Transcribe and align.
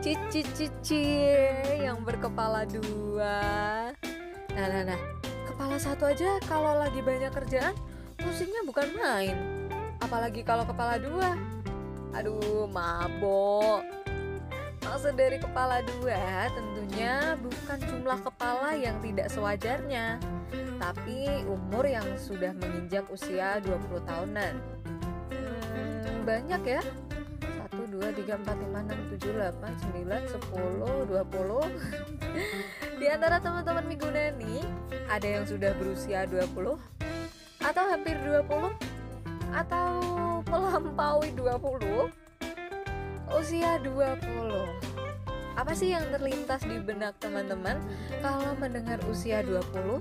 Cici 0.00 0.40
cici 0.56 1.04
yang 1.76 2.00
berkepala 2.00 2.64
dua. 2.64 3.36
Nah 4.56 4.66
nah 4.72 4.82
nah. 4.88 5.00
Kepala 5.44 5.76
satu 5.76 6.08
aja 6.08 6.40
kalau 6.48 6.72
lagi 6.72 7.04
banyak 7.04 7.28
kerjaan 7.36 7.76
Pusingnya 8.16 8.64
bukan 8.64 8.88
main. 8.96 9.36
Apalagi 10.00 10.40
kalau 10.40 10.64
kepala 10.64 10.96
dua. 10.96 11.36
Aduh 12.16 12.64
mabok. 12.72 13.84
Maksud 14.80 15.20
dari 15.20 15.36
kepala 15.36 15.84
dua 15.84 16.48
tentunya 16.48 17.36
bukan 17.36 17.78
jumlah 17.84 18.24
kepala 18.24 18.72
yang 18.80 18.96
tidak 19.04 19.28
sewajarnya 19.28 20.16
Tapi 20.80 21.44
umur 21.44 21.84
yang 21.84 22.08
sudah 22.16 22.56
menginjak 22.56 23.04
usia 23.12 23.60
20 23.60 24.00
tahunan. 24.08 24.54
Hmm, 25.28 26.24
Banyak 26.24 26.62
ya. 26.64 26.80
1, 26.80 27.09
2, 28.00 28.16
3, 28.16 28.32
4, 28.32 28.48
5, 28.48 28.80
6, 28.80 29.12
7, 29.20 29.36
8, 29.60 29.60
9, 29.92 30.08
10, 30.08 31.04
20 31.04 32.96
Di 32.96 33.06
antara 33.12 33.36
teman-teman 33.44 33.84
Migunani 33.84 34.64
Ada 35.12 35.28
yang 35.36 35.44
sudah 35.44 35.76
berusia 35.76 36.24
20 36.24 36.80
Atau 37.60 37.84
hampir 37.92 38.16
20 38.24 38.48
Atau 39.52 40.00
melampaui 40.48 41.28
20 41.36 42.08
Usia 43.36 43.76
20 43.84 45.60
Apa 45.60 45.76
sih 45.76 45.92
yang 45.92 46.08
terlintas 46.08 46.64
di 46.64 46.80
benak 46.80 47.20
teman-teman 47.20 47.76
Kalau 48.24 48.56
mendengar 48.56 48.96
usia 49.12 49.44
20? 49.44 50.00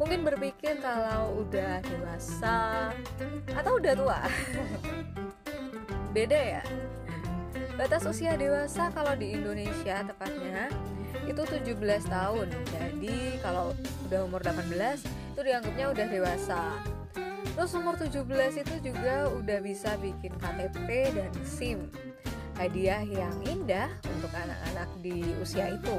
Mungkin 0.00 0.24
berpikir 0.24 0.80
kalau 0.80 1.44
udah 1.44 1.84
dewasa 1.84 2.88
Atau 3.52 3.76
udah 3.76 3.92
tua 3.92 4.20
Beda 6.14 6.38
ya 6.38 6.62
Batas 7.74 8.06
usia 8.06 8.38
dewasa 8.38 8.86
kalau 8.94 9.18
di 9.18 9.34
Indonesia 9.34 10.06
tepatnya 10.06 10.70
itu 11.26 11.42
17 11.42 11.74
tahun. 12.06 12.48
Jadi 12.70 13.42
kalau 13.42 13.74
udah 14.06 14.20
umur 14.22 14.38
18 14.38 15.02
itu 15.02 15.40
dianggapnya 15.42 15.90
udah 15.90 16.06
dewasa. 16.06 16.62
Terus 17.54 17.74
umur 17.74 17.98
17 17.98 18.62
itu 18.62 18.74
juga 18.78 19.26
udah 19.30 19.58
bisa 19.58 19.98
bikin 19.98 20.30
KTP 20.38 21.18
dan 21.18 21.32
SIM. 21.42 21.90
Hadiah 22.54 23.02
yang 23.02 23.34
indah 23.42 23.90
untuk 24.06 24.30
anak-anak 24.30 24.86
di 25.02 25.34
usia 25.42 25.74
itu. 25.74 25.98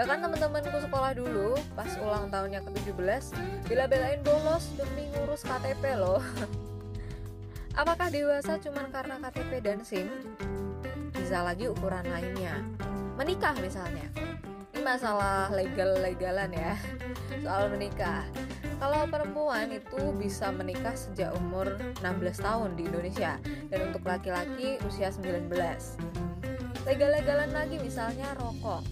Bahkan 0.00 0.24
teman-temanku 0.24 0.78
sekolah 0.88 1.12
dulu 1.20 1.60
pas 1.76 1.92
ulang 2.00 2.32
tahunnya 2.32 2.64
ke-17 2.64 3.24
bila 3.68 3.84
belain 3.84 4.24
bolos 4.24 4.72
demi 4.80 5.12
ngurus 5.12 5.44
KTP 5.44 6.00
loh. 6.00 6.24
Apakah 7.74 8.06
dewasa 8.06 8.54
cuma 8.62 8.86
karena 8.86 9.18
KTP 9.18 9.58
dan 9.58 9.82
SIM? 9.82 10.06
Bisa 11.10 11.42
lagi 11.42 11.66
ukuran 11.66 12.06
lainnya. 12.06 12.62
Menikah 13.18 13.50
misalnya. 13.58 14.06
Ini 14.70 14.78
masalah 14.78 15.50
legal-legalan 15.50 16.54
ya. 16.54 16.78
Soal 17.42 17.74
menikah. 17.74 18.22
Kalau 18.78 19.10
perempuan 19.10 19.74
itu 19.74 20.14
bisa 20.14 20.54
menikah 20.54 20.94
sejak 20.94 21.34
umur 21.34 21.74
16 21.98 22.46
tahun 22.46 22.78
di 22.78 22.86
Indonesia 22.86 23.42
dan 23.42 23.90
untuk 23.90 24.06
laki-laki 24.06 24.78
usia 24.86 25.10
19. 25.10 25.50
Legal-legalan 26.86 27.50
lagi 27.50 27.82
misalnya 27.82 28.38
rokok. 28.38 28.86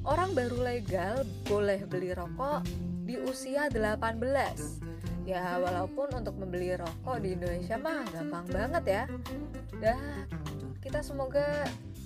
Orang 0.00 0.32
baru 0.32 0.64
legal 0.64 1.28
boleh 1.44 1.84
beli 1.84 2.16
rokok 2.16 2.64
di 3.04 3.20
usia 3.20 3.68
18 3.68 4.93
ya 5.24 5.56
walaupun 5.56 6.12
untuk 6.12 6.36
membeli 6.36 6.76
rokok 6.76 7.20
di 7.24 7.36
Indonesia 7.36 7.76
mah 7.80 8.04
gampang 8.12 8.46
banget 8.52 8.84
ya. 8.84 9.04
Dah 9.80 10.00
kita 10.84 11.00
semoga 11.00 11.64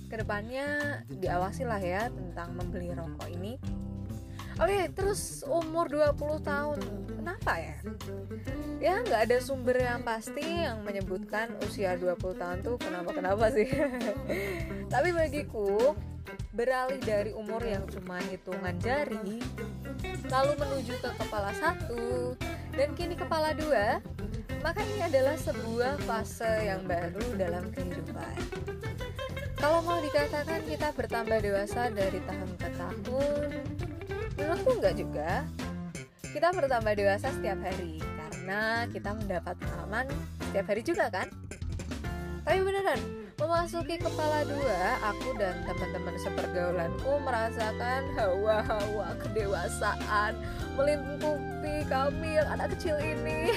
ke 0.09 0.15
depannya 0.17 0.99
diawasi 1.11 1.67
lah 1.67 1.79
ya 1.83 2.07
tentang 2.09 2.55
membeli 2.55 2.95
rokok 2.95 3.27
ini. 3.29 3.59
Oke, 4.59 4.91
terus 4.91 5.39
umur 5.47 5.87
20 5.87 6.43
tahun, 6.43 6.79
kenapa 7.15 7.63
ya? 7.63 7.79
Ya 8.83 8.99
nggak 8.99 9.31
ada 9.31 9.37
sumber 9.39 9.79
yang 9.79 10.03
pasti 10.03 10.43
yang 10.43 10.83
menyebutkan 10.83 11.55
usia 11.63 11.95
20 11.95 12.35
tahun 12.35 12.57
tuh 12.59 12.75
kenapa-kenapa 12.75 13.55
sih. 13.55 13.71
Tapi 14.93 15.15
bagiku, 15.15 15.95
beralih 16.51 16.99
dari 16.99 17.31
umur 17.31 17.63
yang 17.63 17.87
cuma 17.87 18.19
hitungan 18.27 18.75
jari 18.83 19.39
Lalu 20.27 20.53
menuju 20.59 20.93
ke 20.99 21.09
kepala 21.15 21.55
satu 21.55 22.35
dan 22.79 22.95
kini 22.95 23.11
kepala 23.11 23.51
dua, 23.59 23.99
maka 24.63 24.79
ini 24.87 25.03
adalah 25.03 25.35
sebuah 25.35 25.99
fase 26.07 26.47
yang 26.63 26.87
baru 26.87 27.35
dalam 27.35 27.67
kehidupan. 27.75 28.39
Kalau 29.59 29.83
mau 29.83 29.99
dikatakan 29.99 30.63
kita 30.63 30.95
bertambah 30.95 31.43
dewasa 31.43 31.91
dari 31.91 32.23
tahun 32.23 32.51
ke 32.55 32.69
tahun, 32.79 33.47
menurutku 34.39 34.71
enggak 34.79 34.95
juga. 34.95 35.43
Kita 36.23 36.55
bertambah 36.55 36.95
dewasa 36.95 37.27
setiap 37.35 37.59
hari 37.59 37.99
karena 37.99 38.87
kita 38.87 39.11
mendapat 39.11 39.59
pengalaman 39.59 40.07
setiap 40.47 40.65
hari 40.71 40.79
juga 40.79 41.11
kan? 41.11 41.27
Tapi 42.47 42.63
beneran, 42.63 43.01
memasuki 43.39 43.95
kepala 43.95 44.43
dua, 44.43 44.99
aku 44.99 45.31
dan 45.39 45.55
teman-teman 45.63 46.15
sepergaulanku 46.19 47.11
merasakan 47.23 48.11
hawa-hawa 48.19 49.15
kedewasaan 49.23 50.35
melingkupi 50.75 51.87
kami 51.87 52.35
yang 52.35 52.47
anak 52.51 52.75
kecil 52.75 52.99
ini. 52.99 53.55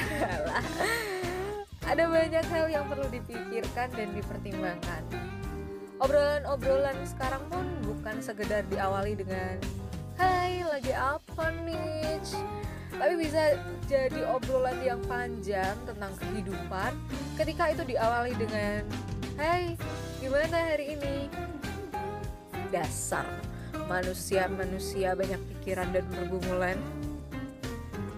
Ada 1.90 2.06
banyak 2.06 2.46
hal 2.46 2.66
yang 2.70 2.86
perlu 2.86 3.10
dipikirkan 3.10 3.90
dan 3.90 4.08
dipertimbangkan. 4.14 5.02
Obrolan-obrolan 5.98 6.98
sekarang 7.02 7.42
pun 7.50 7.66
bukan 7.82 8.22
sekedar 8.22 8.62
diawali 8.70 9.18
dengan 9.18 9.58
Hai, 10.14 10.62
lagi 10.62 10.94
apa 10.94 11.50
nih? 11.66 12.22
Tapi 12.92 13.14
bisa 13.18 13.58
jadi 13.90 14.22
obrolan 14.30 14.78
yang 14.78 15.02
panjang 15.10 15.74
tentang 15.82 16.12
kehidupan 16.22 16.94
ketika 17.34 17.74
itu 17.74 17.82
diawali 17.82 18.30
dengan 18.38 18.86
Hai, 19.40 19.80
gimana 20.20 20.76
hari 20.76 20.92
ini? 20.92 21.32
Dasar 22.68 23.24
manusia-manusia 23.88 25.16
banyak 25.16 25.40
pikiran 25.48 25.88
dan 25.92 26.04
pergumulan 26.12 26.76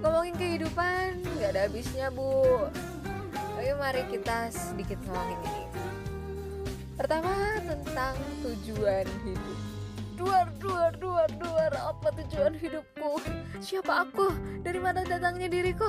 ngomongin 0.03 0.35
kehidupan 0.37 1.23
nggak 1.39 1.51
ada 1.55 1.71
habisnya 1.71 2.11
bu 2.11 2.67
Ayo 3.63 3.79
mari 3.79 4.03
kita 4.11 4.51
sedikit 4.51 4.99
ngomongin 5.07 5.39
ini 5.47 5.65
Pertama 6.99 7.63
tentang 7.63 8.15
tujuan 8.43 9.07
hidup 9.25 9.59
Duar, 10.19 10.47
duar, 10.59 10.93
duar, 10.99 11.31
duar 11.39 11.73
Apa 11.79 12.11
tujuan 12.23 12.55
hidupku? 12.59 13.23
Siapa 13.63 14.07
aku? 14.11 14.31
Dari 14.63 14.79
mana 14.83 15.07
datangnya 15.07 15.47
diriku? 15.47 15.89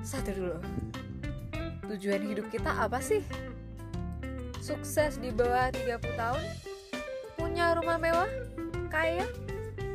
Satu 0.00 0.30
dulu 0.32 0.58
Tujuan 1.92 2.22
hidup 2.24 2.46
kita 2.48 2.70
apa 2.72 3.02
sih? 3.02 3.20
Sukses 4.62 5.18
di 5.18 5.34
bawah 5.34 5.74
30 5.74 5.98
tahun? 6.14 6.44
Punya 7.34 7.74
rumah 7.74 7.98
mewah? 7.98 8.30
Kaya? 8.86 9.26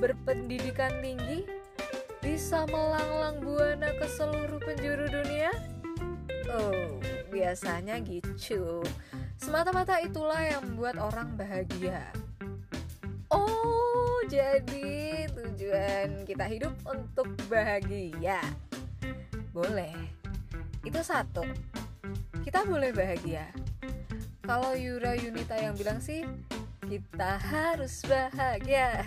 Berpendidikan 0.04 0.92
tinggi? 1.00 1.58
bisa 2.28 2.68
melanglang 2.68 3.40
buana 3.40 3.88
ke 3.96 4.08
seluruh 4.12 4.60
penjuru 4.60 5.08
dunia? 5.08 5.48
Oh, 6.52 7.00
biasanya 7.32 8.04
gitu. 8.04 8.84
Semata-mata 9.40 10.04
itulah 10.04 10.44
yang 10.44 10.60
membuat 10.68 11.00
orang 11.00 11.40
bahagia. 11.40 12.04
Oh, 13.32 14.20
jadi 14.28 15.24
tujuan 15.32 16.28
kita 16.28 16.46
hidup 16.52 16.76
untuk 16.84 17.32
bahagia. 17.48 18.44
Boleh. 19.56 19.96
Itu 20.84 21.00
satu. 21.00 21.48
Kita 22.44 22.68
boleh 22.68 22.92
bahagia. 22.92 23.48
Kalau 24.48 24.72
Yura 24.80 25.12
Yunita 25.20 25.60
yang 25.60 25.76
bilang 25.76 26.00
sih, 26.00 26.24
kita 26.88 27.36
harus 27.36 28.00
bahagia. 28.08 29.04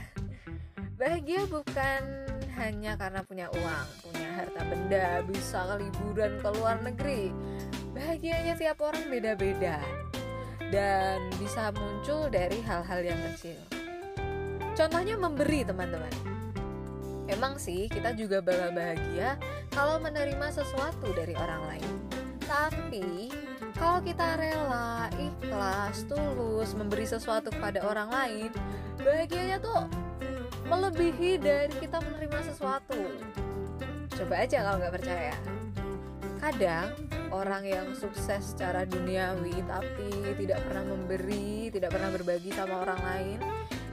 Bahagia 1.00 1.48
bukan 1.48 2.28
hanya 2.60 2.92
karena 3.00 3.24
punya 3.24 3.48
uang, 3.48 3.88
punya 4.04 4.28
harta 4.36 4.60
benda, 4.68 5.24
bisa 5.24 5.80
liburan 5.80 6.36
ke 6.44 6.48
luar 6.60 6.84
negeri. 6.84 7.32
Bahagianya 7.96 8.52
tiap 8.60 8.84
orang 8.84 9.08
beda-beda 9.08 9.80
dan 10.68 11.24
bisa 11.40 11.72
muncul 11.72 12.28
dari 12.28 12.60
hal-hal 12.60 13.00
yang 13.00 13.20
kecil. 13.32 13.56
Contohnya 14.76 15.16
memberi 15.16 15.64
teman-teman. 15.64 16.12
Emang 17.32 17.56
sih 17.56 17.88
kita 17.88 18.12
juga 18.12 18.44
bakal 18.44 18.76
bahagia 18.76 19.40
kalau 19.72 19.96
menerima 20.04 20.52
sesuatu 20.52 21.16
dari 21.16 21.32
orang 21.32 21.64
lain. 21.64 21.92
Tapi 22.44 23.32
kalau 23.80 24.04
kita 24.04 24.36
rela, 24.36 25.08
ikhlas, 25.16 26.04
tulus 26.04 26.76
memberi 26.76 27.08
sesuatu 27.08 27.48
kepada 27.48 27.80
orang 27.80 28.12
lain, 28.12 28.50
bahagianya 29.00 29.56
tuh 29.56 29.88
melebihi 30.68 31.40
dari 31.40 31.72
kita 31.80 31.96
menerima 32.04 32.38
sesuatu. 32.52 33.00
Coba 34.12 34.44
aja 34.44 34.68
kalau 34.68 34.76
nggak 34.84 34.94
percaya. 35.00 35.34
Kadang 36.44 36.92
orang 37.32 37.64
yang 37.64 37.88
sukses 37.96 38.52
secara 38.52 38.84
duniawi 38.84 39.64
tapi 39.64 40.12
tidak 40.36 40.60
pernah 40.68 40.84
memberi, 40.84 41.72
tidak 41.72 41.96
pernah 41.96 42.12
berbagi 42.12 42.52
sama 42.52 42.84
orang 42.84 43.00
lain, 43.00 43.38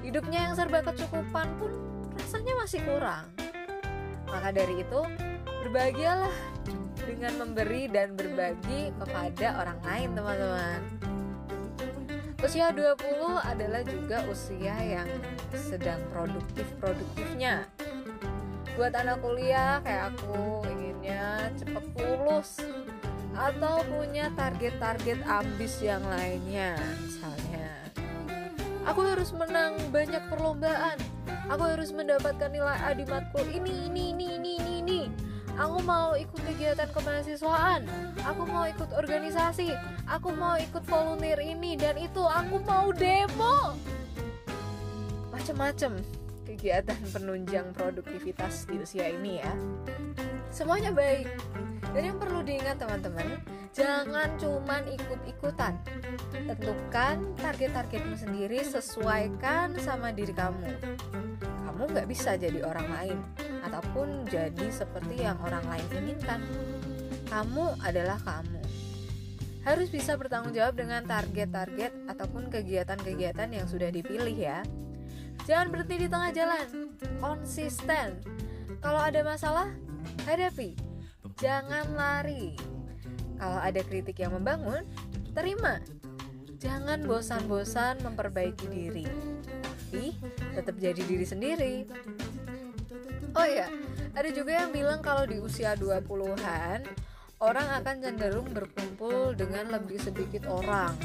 hidupnya 0.03 0.51
yang 0.51 0.53
serba 0.59 0.83
kecukupan 0.83 1.47
pun 1.55 1.71
rasanya 2.19 2.59
masih 2.59 2.83
kurang. 2.83 3.31
Maka 4.27 4.51
dari 4.51 4.83
itu, 4.83 4.99
berbahagialah 5.63 6.35
dengan 7.07 7.33
memberi 7.39 7.87
dan 7.87 8.19
berbagi 8.19 8.91
kepada 8.99 9.63
orang 9.63 9.79
lain, 9.87 10.09
teman-teman. 10.11 10.81
Usia 12.43 12.69
20 12.69 12.99
adalah 13.47 13.81
juga 13.81 14.21
usia 14.27 14.75
yang 14.83 15.09
sedang 15.55 15.97
produktif-produktifnya. 16.11 17.65
Buat 18.77 18.93
anak 18.93 19.23
kuliah 19.25 19.81
kayak 19.81 20.13
aku 20.13 20.61
inginnya 20.69 21.49
cepet 21.57 21.85
lulus 21.97 22.61
atau 23.33 23.81
punya 23.89 24.29
target-target 24.37 25.17
ambis 25.25 25.81
yang 25.81 26.03
lainnya. 26.05 26.77
Misalnya, 27.01 27.73
aku 28.85 29.01
harus 29.01 29.33
menang 29.33 29.79
banyak 29.89 30.21
perlombaan. 30.29 30.99
Aku 31.47 31.63
harus 31.63 31.95
mendapatkan 31.95 32.51
nilai 32.51 32.77
A 32.83 32.91
di 32.93 33.07
matkul 33.07 33.47
ini, 33.49 33.87
ini, 33.89 34.13
ini, 34.13 34.27
ini, 34.35 34.51
ini, 34.59 34.73
ini 34.83 35.01
aku 35.57 35.77
mau 35.83 36.13
ikut 36.13 36.41
kegiatan 36.45 36.87
kemahasiswaan. 36.93 37.83
Aku 38.23 38.45
mau 38.45 38.69
ikut 38.69 38.93
organisasi. 38.93 39.73
Aku 40.05 40.31
mau 40.37 40.55
ikut 40.55 40.85
volunteer 40.85 41.41
ini 41.41 41.73
dan 41.75 41.97
itu. 41.97 42.21
Aku 42.21 42.61
mau 42.63 42.93
demo. 42.93 43.73
Macem-macem 45.33 45.97
kegiatan 46.45 46.97
penunjang 47.11 47.73
produktivitas 47.75 48.69
di 48.69 48.79
usia 48.79 49.09
ini 49.11 49.41
ya. 49.41 49.53
Semuanya 50.53 50.93
baik. 50.93 51.27
Dan 51.91 52.13
yang 52.13 52.17
perlu 52.21 52.45
diingat 52.45 52.77
teman-teman 52.77 53.41
jangan 53.73 54.29
cuman 54.37 54.85
ikut-ikutan. 54.93 55.73
Tentukan 56.31 57.33
target-targetmu 57.41 58.15
sendiri 58.15 58.61
sesuaikan 58.61 59.73
sama 59.81 60.13
diri 60.13 60.33
kamu. 60.33 60.69
Kamu 61.41 61.83
nggak 61.93 62.07
bisa 62.09 62.37
jadi 62.37 62.63
orang 62.65 62.87
lain 62.89 63.17
ataupun 63.67 64.23
jadi 64.31 64.67
seperti 64.71 65.27
yang 65.27 65.35
orang 65.43 65.63
lain 65.67 65.87
inginkan. 65.91 66.39
Kamu 67.27 67.75
adalah 67.83 68.15
kamu. 68.23 68.63
Harus 69.67 69.91
bisa 69.91 70.15
bertanggung 70.15 70.55
jawab 70.55 70.79
dengan 70.79 71.03
target-target 71.03 71.91
ataupun 72.07 72.47
kegiatan-kegiatan 72.47 73.51
yang 73.51 73.67
sudah 73.67 73.91
dipilih 73.91 74.31
ya. 74.31 74.63
Jangan 75.43 75.67
berhenti 75.67 75.95
di 76.03 76.07
tengah 76.07 76.31
jalan. 76.31 76.95
Konsisten. 77.19 78.15
Kalau 78.79 79.01
ada 79.03 79.19
masalah, 79.27 79.67
hadapi. 80.23 80.71
Jangan 81.35 81.91
lari. 81.99 82.55
Kalau 83.35 83.59
ada 83.59 83.81
kritik 83.83 84.23
yang 84.23 84.33
membangun, 84.33 84.87
terima. 85.35 85.83
Jangan 86.57 87.05
bosan-bosan 87.05 88.01
memperbaiki 88.01 88.65
diri, 88.65 89.05
tapi 89.61 90.17
tetap 90.57 90.75
jadi 90.81 91.01
diri 91.05 91.21
sendiri. 91.21 91.75
Oh 93.37 93.45
iya, 93.45 93.69
ada 94.17 94.33
juga 94.33 94.65
yang 94.65 94.73
bilang 94.73 94.97
kalau 95.05 95.29
di 95.29 95.37
usia 95.37 95.77
20-an 95.77 96.81
orang 97.37 97.67
akan 97.69 97.95
cenderung 98.01 98.49
berkumpul 98.49 99.37
dengan 99.37 99.69
lebih 99.69 100.01
sedikit 100.01 100.49
orang. 100.49 100.97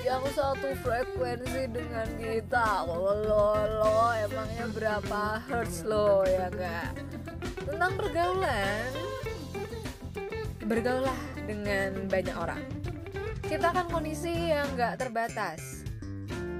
Yang 0.00 0.32
satu 0.32 0.72
frekuensi 0.80 1.68
dengan 1.68 2.08
kita 2.16 2.88
lo 2.88 3.12
lo, 3.20 4.16
emangnya 4.16 4.64
berapa 4.72 5.44
hertz 5.44 5.84
lo 5.84 6.24
ya 6.24 6.48
kak 6.48 6.96
tentang 7.68 7.92
pergaulan 8.00 8.88
bergaulah 10.64 11.20
dengan 11.44 12.08
banyak 12.08 12.36
orang. 12.36 12.64
Ciptakan 13.44 13.92
kondisi 13.92 14.32
yang 14.32 14.64
gak 14.72 15.04
terbatas. 15.04 15.84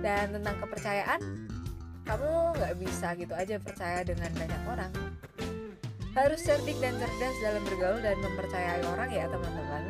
Dan 0.04 0.36
tentang 0.36 0.60
kepercayaan 0.60 1.44
kamu 2.04 2.60
nggak 2.60 2.74
bisa 2.76 3.16
gitu 3.16 3.32
aja 3.32 3.56
percaya 3.56 4.04
dengan 4.04 4.28
banyak 4.36 4.62
orang 4.68 4.92
harus 6.14 6.40
cerdik 6.46 6.78
dan 6.78 6.94
cerdas 7.02 7.36
dalam 7.42 7.62
bergaul 7.66 7.98
dan 7.98 8.14
mempercayai 8.22 8.82
orang 8.86 9.10
ya 9.10 9.26
teman-teman. 9.26 9.84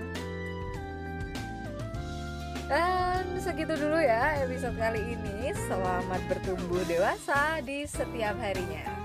Dan 2.65 3.25
segitu 3.37 3.77
dulu 3.77 4.01
ya 4.01 4.41
episode 4.41 4.77
kali 4.81 5.05
ini. 5.05 5.53
Selamat 5.69 6.21
bertumbuh 6.33 6.81
dewasa 6.89 7.61
di 7.61 7.85
setiap 7.85 8.41
harinya 8.41 9.04